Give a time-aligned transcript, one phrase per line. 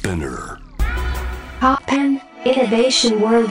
[0.00, 0.56] Spinner.
[1.60, 3.50] Poppen Innovation World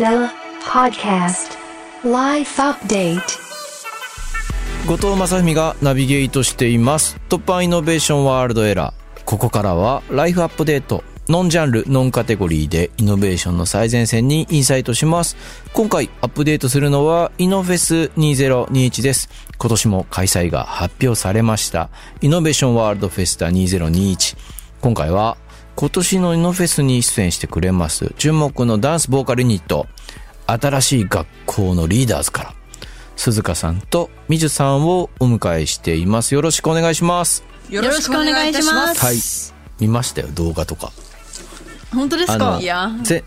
[0.64, 1.56] Podcast
[2.04, 3.22] Life Update
[4.88, 15.38] 後藤正文がナビゲートしています突破イノベーションワールドエラーここからはライフアップデートノンジャンル、ノンカテゴリーでイノベーションの最前線にインサイトします。
[15.74, 19.30] 今回アップデートするのはイノフェス2021です。
[19.60, 21.92] 今年も開催が発表されました。
[22.22, 24.38] イノベーションワールドフェスタ2021。
[24.82, 25.38] 今回は
[25.80, 29.88] 今年のイノフェスに出演してくれます注目のダンスボーカルユニット、
[30.46, 32.54] 新しい学校のリーダーズから
[33.16, 36.36] 鈴鹿さんとみじさんをお迎えしています。
[36.36, 37.46] よろしくお願いします。
[37.70, 39.06] よろしくお願いします。
[39.06, 39.86] はい。
[39.86, 40.92] 見ましたよ、動画とか。
[41.94, 43.24] 本当ですあかのいや、ぜ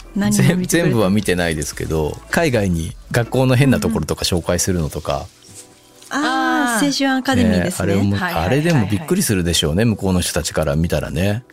[0.69, 5.27] 全部は見てないですけど海外に学校の変なところとか紹介するのとか、
[6.11, 7.95] ああ、青春アカデミーですね。
[7.95, 11.45] あれもはいはいはいはいあれでもびっくりするでしょうね向こうの人たちから見たらね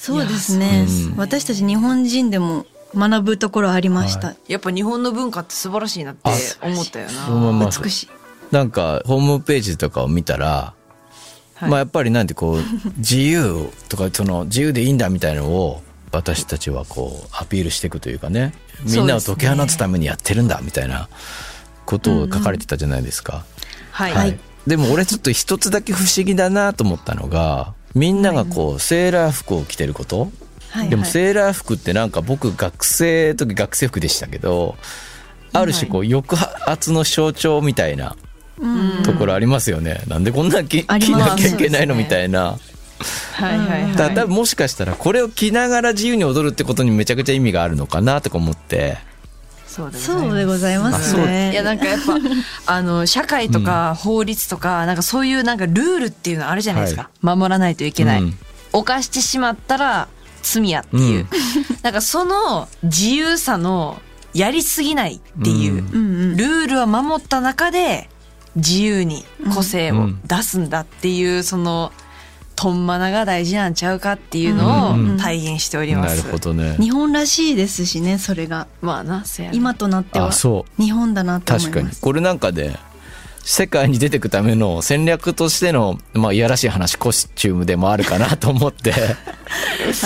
[0.00, 4.34] そうですね、うん私たち日本人でも学ぶところありました。
[4.48, 6.30] やっぱ日本の文化って素晴らしいなって
[6.62, 7.28] 思ったよな。
[7.28, 8.08] まま美しい。
[8.50, 10.74] なんかホームページとかを見たら、
[11.54, 12.58] はいまあやっぱりなんてこう
[12.96, 18.54] 自由とかその自由でいいんだみたいなのを私たちはこうアピールしていくというかね
[18.84, 21.10] みんなを解き放つためにやってるんだみたいな
[21.84, 23.44] ことを書かれてたじゃないですか。
[23.90, 24.14] はい。
[24.14, 30.30] はい、でも俺ちょっと一つだけ不思議だなと思ったのがみんながこうセーラー服を着てること、
[30.70, 34.76] はいでもセーラー服ってなんか僕学生の時学生服でしたけど
[35.52, 38.14] ある種こう抑圧の象徴みたいな
[38.60, 39.02] うん。
[39.02, 42.58] ところありますよね、なんでこんな着着なきゃいけないのねみたいな、
[43.32, 44.14] はいはいはい。
[44.14, 48.98] だもしかしたらこれを着ながら自由に踊るってことにめちゃくちゃ意味があるのかなとか思って
[49.70, 51.26] そうでございますあそう。
[51.26, 51.52] ね。
[51.52, 52.18] いやなんかやっぱ
[52.74, 58.38] あの社会とか法律とか、なんかそういうなんかルールっていうのあるじゃないですか、守らないといけない、うん。
[58.72, 60.08] 犯してしまったら
[60.42, 61.28] 罪やっていう、うん。
[61.82, 64.00] なんかその自由さの
[64.34, 65.78] やりすぎないっていう、うん。
[65.78, 65.98] うんう
[66.34, 66.36] ん。
[66.36, 68.08] ルールは守った中で
[68.56, 71.92] 自由に個性を出すんだっていうその
[72.60, 76.30] トンマナが大事なんちゃうかっていうのうんを体現しておりまなるす。
[76.30, 76.76] ほどね。
[76.78, 78.66] 日本らしいですしね、それが。
[78.82, 80.82] まあな、今となってはあそう。
[80.82, 81.86] 日本だなと思い確かに。
[81.86, 82.00] ます。
[82.02, 82.78] これなんかで
[83.42, 88.92] 世界に出てくための戦略としての、まあ、いやらしい話コスチュームでもあるかなと思って。
[88.92, 88.98] は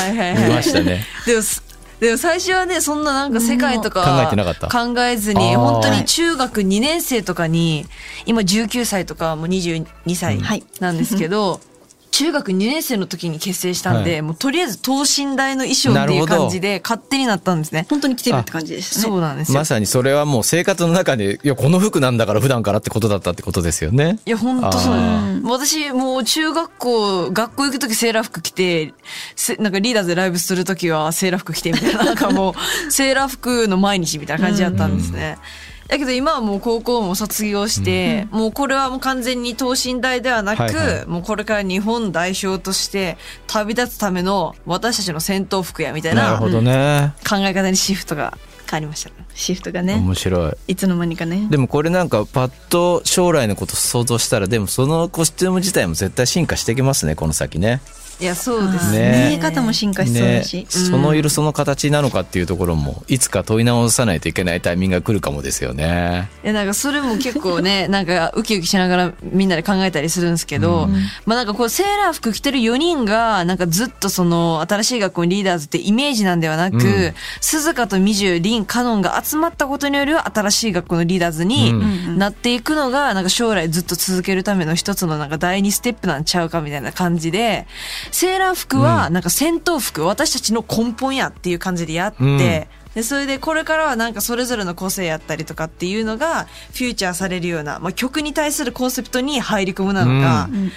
[0.08, 0.50] いはい見はい。
[0.50, 1.04] ましたね。
[1.26, 1.60] でもす
[1.98, 4.68] でも最初はねそんななんか世界とか考えてなかった。
[4.68, 7.86] 考えずに本当に中学2年生とかに
[8.26, 11.60] 今19歳とかもう22歳はいなんですけど、
[12.14, 17.86] 中学2年生の時に結成したんで、はいもうとりあえず等身大の衣装っていう感じで勝手になったんですね。
[17.90, 19.02] 本当に来てるって感じですね。
[19.02, 19.58] そうなんですよ。
[19.58, 24.20] まさにそれはもう生活の中で、いや、この服なんだから普段からってことだったってことですよね。
[24.26, 25.46] いや、本当そうあです。
[25.46, 28.94] 私、もう中学校、学校行くときセーラー服着て、
[29.34, 32.54] せなんかリーダーズでライブするときはセーラー服着てみたいな、なんかもう、
[32.92, 35.38] セーラー服の毎日みたいな感じだったんですね。
[35.88, 41.06] だけど今はもう高校も卒業して、もうこれはもう完全に等身大ではなく、はいはい。
[41.06, 47.14] もうこれから日本代表として旅立つための私たちの戦闘服やみたいな考なるほどね。
[47.36, 48.36] え方にシフトが
[48.68, 49.10] 変わりました。
[49.34, 50.52] シフトがね、面白い。
[50.68, 51.46] いつの間にかね。
[51.50, 57.80] でもこれなんかパッと将来のこと想像したら、でもそのコスチューム自体も絶対進化していきますね、この先ね。
[58.20, 59.28] いや、そうですねね。
[59.30, 60.66] 見え方も進化しそうだし。
[60.68, 66.30] その色その形なのかっていうところも、いつか問い直さないといけないタイミングが来るかもですよね。
[66.44, 70.88] いやなんかそれも結構ね なんかウキウキしながらみんなで考えたりするんですけど、
[71.26, 82.18] まあなんかこうセーラー服着てる4人がなんかずっとその新しい学校のリーダーズってイメージなんではなく、うん鈴鹿とミジュリンカノンが集まったことによる新しい学校のリーダーズにうん。
[82.18, 87.66] なっていくのがなんか将来ずっと続けるための一つのなんか第二ステップなんちゃうかみたいな感じで
[88.10, 92.38] セーラー服はなんか戦闘服私たちの根本やっていう感じでやって、うん。
[92.38, 100.70] で、それでこれからはなんかそれぞれの個性やったりとかっていうのがフューチャーされるような、まあ、曲に対するコンセプトに入り込むなのか、うんうん。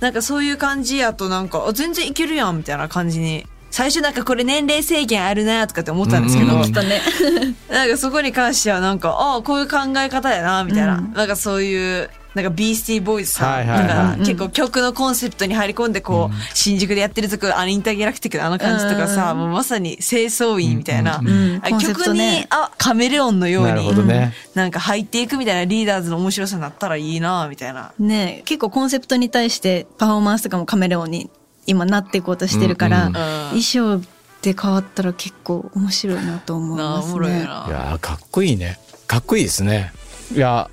[0.00, 3.46] なんかそういう感じやとなんか、あ全然いけるやんみたいな感じに。
[3.72, 7.00] 最初なんかこれ年齢制限あるなとかって思ったんですけど、うんうんきっとね。
[7.70, 10.98] なんかそこに関してはなんか、ああ、こういう考え方やな、みたいな。
[10.98, 21.18] うんなんかそういう、なんかビースティーボーイズさんはいはいはいとか、結構曲のコンセプトに入り込んでこう、新宿でやってるとこ、あのインターギャラクティックのあの感じとかさ、うんもうまさに清掃員みたいな。
[21.20, 24.34] んあコンセプ曲にあ、カメレオンのようなるほに、どね。
[24.54, 27.92] なんか入っていくみたいなリーダーズの面白さになったらいいな、みたいな。
[27.98, 31.30] ね結構コンセプトに対してパフォーマンスとかもカメレオンに
[31.66, 33.22] 今なっていこうとしてるから、うんうん
[33.52, 34.00] 衣装
[34.42, 37.20] で変わったら結構面白いなと思いますね。
[37.20, 37.64] な。
[37.68, 38.76] いやーかっこいいね。
[39.06, 39.92] かっこいいですね。
[40.34, 40.68] いや、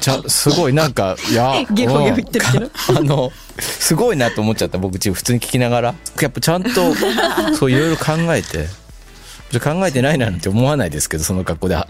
[0.00, 5.94] ちゃすごいなんか、いや、 ゲホゲホ言ってるけどうんあの、すごいなと思っちゃった、僕、普通に聞きながら。
[6.20, 6.94] やっぱちゃんと、
[7.58, 8.68] そういろいろ考えて、
[9.50, 11.86] じゃ考えてないなんて思わないですけど、その格好でや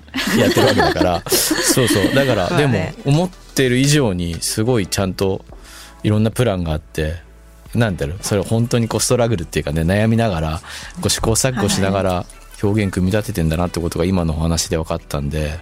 [0.48, 1.22] ってるわけだから。
[1.30, 2.14] そうそう。
[2.14, 5.44] だから、 でも思ってる以上に、すごいちゃんと、
[6.02, 7.16] いろんなプランがあって、
[7.74, 10.60] なんだろう、それを本当にこうストラグルっていうかね、悩みながら、
[10.96, 12.26] こう試行錯誤しながら
[12.62, 15.60] 表現組み立ててんだなってことが今のお話で分かったんで、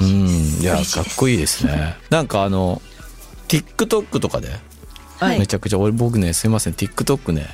[0.00, 1.96] うん、いや、かっこいいですね。
[2.10, 2.80] なんかあの、
[3.48, 4.48] TikTok とかで、
[5.20, 5.38] はい。
[5.38, 7.48] めちゃくちゃ、俺僕ね、すいません、TikTok ね、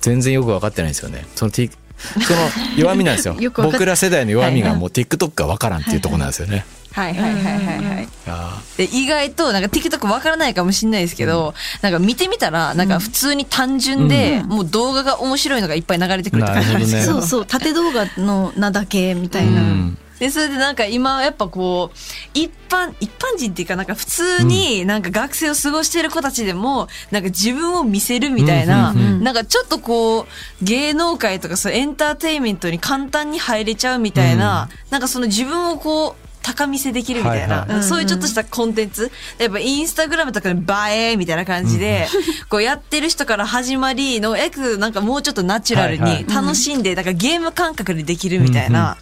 [0.00, 1.26] 全然よく分かってないんですよね。
[1.34, 2.38] その Tik その
[2.78, 3.36] 弱みなんですよ。
[3.56, 6.64] 僕ら世代の弱みがはいもう TikTok が分からんっていうところなんですよね。
[6.92, 8.04] はいはいはいはいはい。
[8.04, 8.37] いやで
[8.84, 16.72] 意外となんか TikTok わからないかもしれないですけど、なんか見てみたらなんか普通に単純で、もう動画が面白いのがいっぱい流れてくるって感じ。
[16.72, 17.22] なんですなるほどね。
[17.26, 19.98] そうそう縦動画の名だけみたいな、うん。
[20.18, 21.96] で、それでなんか今やっぱこう、
[22.34, 37.82] 一般、一般人っていうかなんか普通になんか学生を過ごしてる子たちでも、なんか自分を見せるみたいな、なんかちょっとこう、芸能界とかそうエンターテインメントに簡単に入れちゃうみたいな、なんかその自分をこう、高見せできるみたいな、はいはい。
[37.82, 42.08] そういうちょっとしたコンテンツ、やっぱインスタグラムとかで映えみたいな感じで、
[42.48, 48.96] こうやってる人から始まりの、やくなんかもうちょっとナチュラルに楽しんで、なんかゲーム感覚でできるみたいな、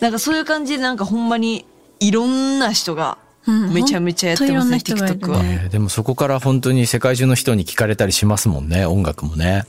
[0.00, 1.66] なんかそういう感じでなんかほんまに
[2.00, 5.42] いろんな人がうんめちゃめちゃやってますね、TikTok は。
[5.42, 5.60] ね。
[5.64, 9.64] えーでもそこから本当に世界中の人に聞かれたりしますもんね音楽もね。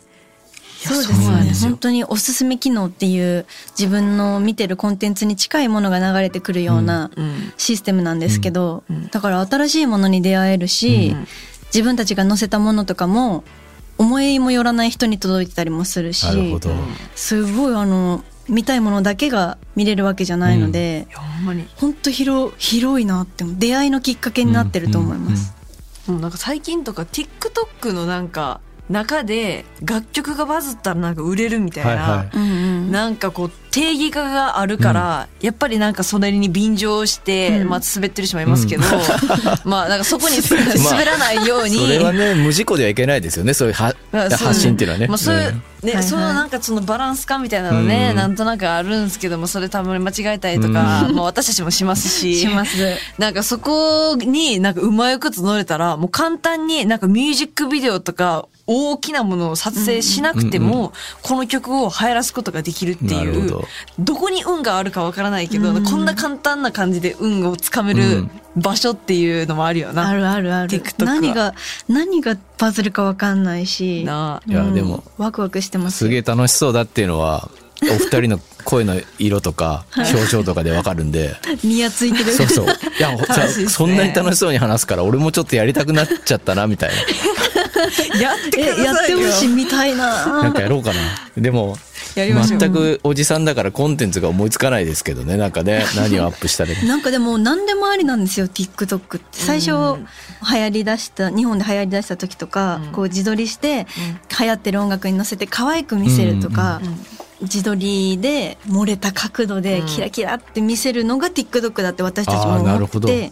[0.87, 0.97] そう
[1.43, 1.65] です。
[1.65, 3.45] ね本当におすすめ機能っていう
[3.77, 11.27] 自分の見てるコンテンツに近いものが流れてくるようなうんシステムなんですけど、うんだから新しいものに出会えるし、うん
[11.69, 13.43] 自分たちが載せたものとかも
[13.99, 16.25] 思いもよらない人に届いてたりもするし。
[17.15, 21.19] すごいあの見たいものだけが見れるわけじゃないので、いや
[21.75, 25.53] ほん広広いなって出会いのきっかけになってると思います。
[26.07, 31.91] もうなんか最近とか TikTok のなんか中で楽曲がバズったらなんか売れるみたいな。
[31.91, 37.69] はいはいなんかこう定義化があるから、やっぱりなんかそれに便乗して、うん。
[37.69, 38.83] まあ滑ってる人もいますけど、
[39.63, 40.38] まあなんかそこに
[40.83, 45.07] 滑らないように、それはね無事故ではいけないですよねそういうはまあ発信っていうのはね。
[45.07, 45.44] まあそういう、ん。
[45.45, 46.04] ね、はいはい。
[46.04, 48.18] そのなんかそのバランス感みたいなのね、うん。
[48.18, 52.39] なんとなくあるんですけども、それ多分間違えたりとか、まあ私たちもしますし。
[52.39, 52.77] します。
[53.18, 60.94] なんかそこになんかうまいこと乗れたら、もう簡単になんかミュージックビデオとか大きなものを撮影しなくても、
[61.24, 63.67] この曲を流行らすことができるっていうど、
[64.13, 70.09] どこに運があるかわからないけど、こんな簡単な感じで運をつかめうるん場所っていうのもあるよな。
[70.09, 71.53] あるあるある TikTok は何が
[71.88, 77.50] 何がバズるかわかんないしなあいやうんでもワクワクしてますすげえ楽しそうだっていうのは
[77.83, 81.35] お二人の声の色とか表情とかでわかるんで。
[81.63, 82.65] ニヤついてるそうそう。
[82.65, 82.69] い
[83.00, 86.91] や、 ねそんなに楽しそうに話すから、俺もちょっとやりたくなっちゃったな、みたい
[88.21, 88.77] やってくださいよ。
[88.79, 90.25] えやってほしいみたいな。
[90.25, 90.95] ななんかやろうかな。
[91.38, 91.77] でも、
[92.15, 92.59] やりましょう。
[92.59, 99.25] 全くおじさんだからコンテンツが思いつかないですけどね、なんかね、 何をアップしたらいいなんかでも何でもありなんですよ TikTok って。
[99.31, 100.07] 最初うん
[100.41, 102.91] 流行り出した日本で流行り出した時とか、うん。
[102.91, 103.88] こう自撮りして
[104.39, 107.00] 流行ってる音楽に乗せて可愛く見せるとか、うん。
[107.41, 109.88] 自撮りで漏れた角度でうん。
[109.88, 113.07] キラキラって見せるのが TikTok だって私たちもあーなるほど。
[113.07, 113.31] 思って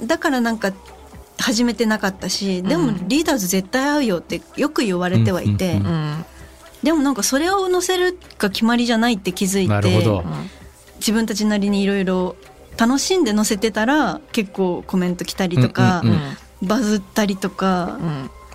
[0.00, 0.06] うん。
[0.06, 0.72] だからなんか
[1.38, 3.08] 始めてなかったしでもうん。
[3.08, 6.24] リーダーズ絶対合うよってよく言われてはいて、うんうんうん
[6.82, 10.24] でもなんかそれを載せるが決まりじゃないって気づいてなるほど。
[10.98, 12.36] 自分たちなりにいろいろ
[12.76, 16.18] 楽しんで載せてたら結構コメント来たりとか、うんうん
[16.62, 17.98] バズったりとか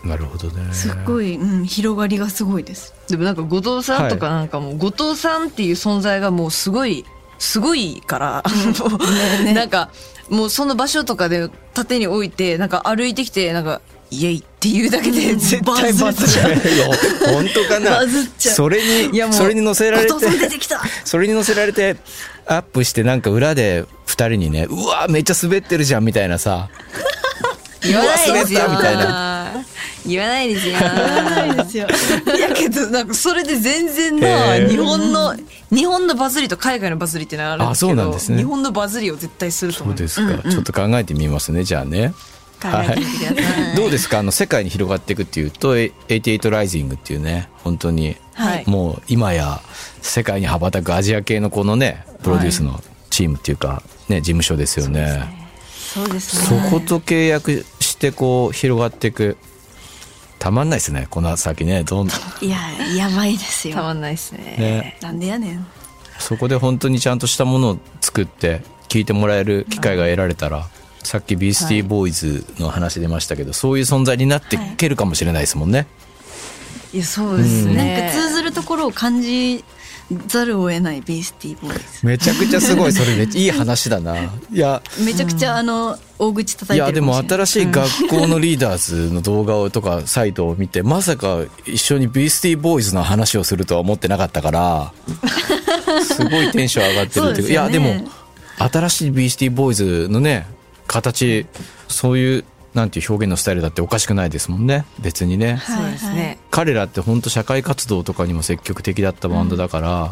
[0.03, 0.73] う、んなるほどね。
[0.73, 2.93] すっごい、うん、広がりがすごいです。
[3.09, 7.03] でもなんか後藤さんとかなんかもう後藤さんっていう存在がもうすごい
[7.37, 8.43] すごいから、
[8.79, 9.89] もうねなんか
[10.29, 16.51] もうその場所とかで縦に置いてなんか歩いてきてなんかイエイっていうだけで絶対バズっちゃう。
[17.33, 17.91] 本当かな？
[17.91, 18.55] バズっちゃう。
[18.55, 20.13] それにいやもうそれに載せられて
[21.05, 21.95] それに載せられて
[22.45, 26.69] アップしてなんか裏で二人にねうわめっちゃ滑ってるじゃんみたいなさ。
[27.83, 28.61] 言わないですよ。
[28.65, 29.63] うわ滑ったみたいな。
[30.05, 30.73] 言わないですよ。
[30.79, 31.87] ないですよ。
[32.35, 35.35] いやけどなんかそれで全然な日本の
[35.69, 38.37] 日本のバズりと海外のバズりってのはあるんですけあそうどなんですね。
[38.39, 42.13] 日本のバズりを絶対すると思いますそうですか、ちょっと考えてみますねじゃあね
[42.71, 43.75] 考えてみてください。
[43.75, 44.19] どうですか？
[44.19, 49.61] あの世界に広がっていくっていうと88ライジングっていうね本当にはいもう今や
[50.01, 56.69] 世界に羽ばたくアジア系のこのねプロデュースのチームっていうか、ね、事務所ですよねそうですそね。
[56.69, 59.37] こと契約してこう広がっていく
[60.39, 62.11] たまんないですねこの先ねどんい
[62.49, 62.57] や、
[62.95, 63.75] やばいですよ。
[63.75, 64.39] たまんないですね。
[64.57, 65.67] ねなんでやねん。
[66.19, 70.67] そこで本当にちゃんとしたものを作って聞いてもらえる機会が得られたら、
[71.07, 75.87] さっきビースティーボーイズの話出ましたけど、そういう存在になっていけるかもしれないですもんね。
[76.93, 79.63] いやそうですね、なんか通ずるところを感じ
[80.27, 84.15] ざるを得ないビースティーボーイズめちゃくちゃすごい、それめっちゃいい話だな。
[84.15, 86.77] いや、めちゃくちゃあの大口叩いてい。
[86.79, 94.93] やでも新しい学校のリーダーズの動画をとかサイトを見てまさか一緒にビースティーボーイズの話をするとは思ってなかったから
[96.03, 97.49] すごいテンション上がってるっていう。
[97.49, 98.09] いやでも
[98.57, 100.56] 新しいビースティーボーイズのね
[101.01, 101.45] 形
[101.87, 104.85] そういうなんていう表現のスタイルだっておかしくないですもんね。
[104.99, 105.55] 別にね。
[105.55, 110.11] はいそうですね、彼らって本当社会活動とかにも積極的だったバンドだから、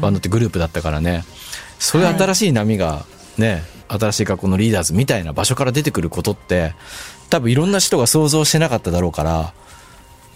[0.00, 1.24] バンドってグループだったからね。
[1.78, 3.04] そういう新しい波が
[3.36, 6.74] ね、新しい学校のリーダーズみたいな場所から出てくることって
[7.30, 9.54] 多分いろんな人が想像してなかっただろうから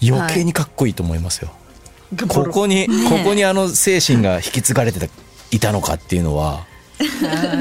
[0.03, 1.53] 余計にかっこいいと思いますよ、
[2.29, 5.07] ここに、ここにあの精神が引き継がれてた
[5.51, 6.67] いたのかっていうのは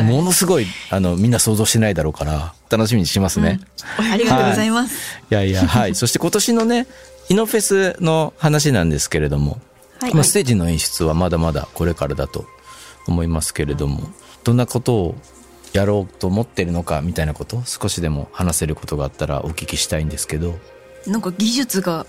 [0.03, 3.60] ものすごいあのみんな想像してないだろうから楽しみにしますね、
[3.98, 5.95] ありがとうございます、いやいや、はい。
[5.95, 6.88] そして今年のね、
[7.29, 9.60] イノフェスの話なんですけれども、
[10.00, 10.13] はい。
[10.13, 12.45] まあ、ステージの演出はまだまだこれからだと
[13.07, 14.10] 思いますけれども、
[14.43, 15.15] どんなことを
[15.74, 20.57] やろうと思ってるのかみたいなこと、少しでも話せることがあったらお聞きしたいんですけど、
[21.07, 22.05] なんか技術が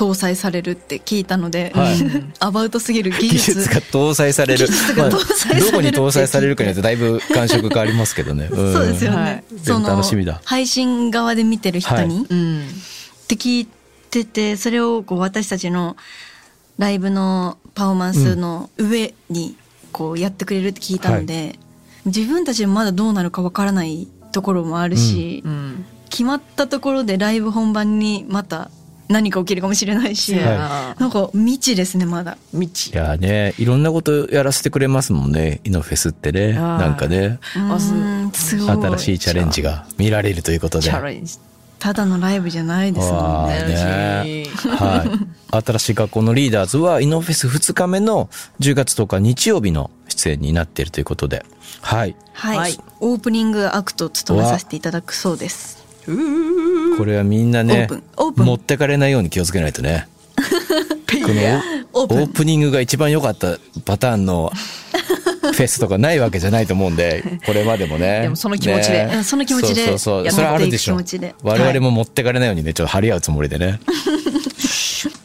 [0.00, 2.00] 搭載されるって聞いたので、はい。
[2.00, 4.66] うんアバウトすぎる技技術術が搭載される。
[4.66, 8.46] 技術が搭載されるまあどこに搭載されるかによってだいぶ感触変わりますけどね。
[8.46, 8.48] ん。
[8.48, 9.16] そうですよね、
[9.66, 9.82] はい。
[9.84, 10.40] 楽しみだ。
[10.46, 12.26] 配信側で見てる人に、はい。
[12.30, 13.68] うんって聞い
[14.10, 15.96] ててそれをこう私たちの
[16.78, 19.54] ライブのパフォーマンスの上に
[19.92, 21.58] こうやってくれるって聞いたので、
[22.06, 25.84] 自分たちでもまだどうなるかわからないところもあるし、うん。
[26.08, 28.70] 決まったところでライブ本番にまた
[29.10, 32.38] 何か起きるかもしれないし、はなんか未知ですねまだ。
[32.54, 36.52] 道いやね、いろんなことやらせてくれますもんね、イノフェスってね。
[36.52, 40.84] はいなんかね、あすうんすごい新しいチャレンジが見られるということで。
[40.84, 41.38] チャレンジ
[41.80, 43.64] ただのライブじゃないですもんね。
[43.64, 44.44] ね
[44.76, 45.02] は
[45.58, 45.64] い。
[45.64, 48.28] 新しい学校のリーダーズは、イノフェス2日目の
[48.60, 51.44] 10月10日日曜日の出演になっているということで。
[51.80, 52.14] はい。
[52.34, 55.79] はい、はいオープニングアクトを務めさせていただくそうです。
[56.06, 57.88] これはみんなね
[58.36, 60.08] 持ってかれないように気をつけないとね。
[61.10, 64.52] このオオープニングが一番良かったパターンの
[65.40, 68.22] フェスとかないわけじゃないと思うんで、これまでもね。
[68.22, 70.30] でもその気持ちでその気持ちでそうそうそう。
[70.30, 70.98] それはあるでしょ。
[71.42, 73.80] 我々も持ってかれないようにね、ちょっと張り合うつもりでね。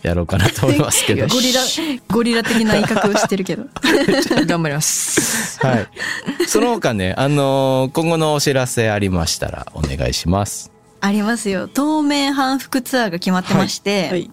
[0.05, 1.27] やろうかなと思いますけど。
[1.33, 1.61] ゴリラ、
[2.09, 3.65] ゴリラ的な威嚇をしてるけど。
[4.45, 5.87] 頑張りますはい。
[6.47, 10.71] その他ね、あのー今後のお知らせありましたらお願いします。
[11.01, 11.67] ありますよ。
[11.67, 14.31] 東名阪福ツアーが決まってまして、はい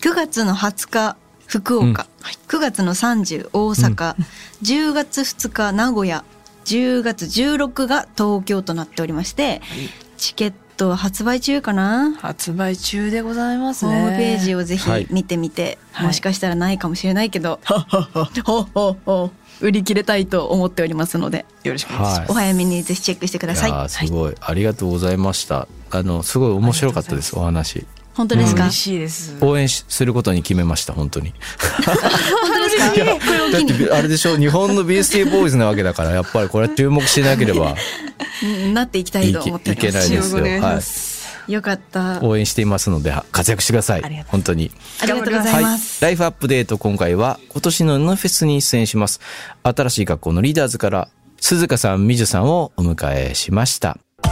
[0.00, 2.06] 9月の20日、福岡、
[2.48, 4.14] 9月の30、大阪、
[4.62, 6.22] 10月2日、名古屋、
[6.66, 9.62] 10月16が東京となっておりまして、
[10.18, 10.56] チケット
[10.96, 12.12] 発売中かな？
[12.20, 15.06] 発売中でございますホねームページをぜひはい。
[15.10, 16.06] 見てみて、はい。
[16.08, 17.78] もしかしたらないかもしれないけど、ほ
[18.74, 19.30] ほほ
[19.60, 22.30] 売り切れたいと思っておりますので、よろしくお願いします。
[22.30, 23.86] お早めにぜひチェックしてください。
[23.86, 25.66] いすごい、ありがとうございました。
[25.90, 27.86] あの、すごい面白かったです、お話。
[28.12, 29.36] 本当ですか、嬉しいです。
[29.40, 31.32] 応援しすることに決めました、本当に。
[31.84, 32.90] 本当ですか？
[33.26, 37.70] これをだ機にって、あれでしょ、日本のビースティーボーイズなわけだから、やっぱりこれは注目しなければ。
[37.70, 37.76] うん
[38.72, 39.88] なっていきたいと思っております。
[39.88, 40.42] いけないですよ。
[40.62, 40.82] はい。
[41.52, 42.20] よかった。
[42.22, 44.30] 応援していますので、は活躍してくださいありがとう。
[44.32, 44.72] 本当に。
[45.00, 46.02] ありがとうございはいます。。
[46.02, 49.20] ライフアップデート今回は今年のノフェスに出演します。
[49.62, 51.08] 新しい学校のリーダーズから
[51.40, 53.96] 鈴鹿さん、みじゅさんをお迎えしました。
[54.24, 54.30] How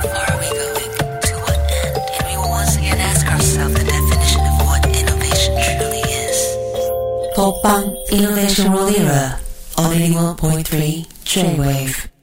[0.00, 0.92] far are we going?
[1.22, 1.98] To what end?
[2.20, 6.56] And we will once again ask ourselves the definition of what innovation truly is.
[7.34, 9.40] Popang Innovation World Era
[9.78, 12.13] on 81.3 J-Wave.